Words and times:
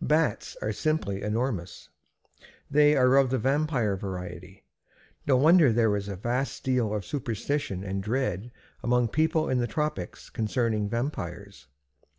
Bats 0.00 0.56
are 0.62 0.72
simply 0.72 1.20
enormous. 1.20 1.90
They 2.70 2.96
are 2.96 3.16
of 3.18 3.28
the 3.28 3.36
vampire 3.36 3.94
variety. 3.94 4.64
No 5.26 5.36
wonder 5.36 5.70
there 5.70 5.94
is 5.96 6.08
a 6.08 6.16
vast 6.16 6.64
deal 6.64 6.94
of 6.94 7.04
superstition 7.04 7.84
and 7.84 8.02
dread 8.02 8.50
among 8.82 9.08
people 9.08 9.50
in 9.50 9.58
the 9.58 9.66
tropics 9.66 10.30
concerning 10.30 10.88
vampires. 10.88 11.66